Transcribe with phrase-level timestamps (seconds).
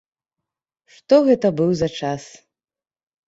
[0.93, 2.23] Што гэта быў за час?